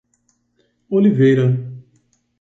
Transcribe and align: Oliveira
Oliveira 0.89 1.47